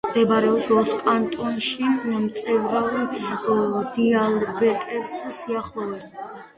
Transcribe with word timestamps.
მდებარეობს 0.09 0.69
ვოს 0.71 0.93
კანტონში, 1.01 1.91
მწვერვალ 2.23 2.99
დიალბერეტის 4.01 5.23
სიახლოვეს. 5.41 6.15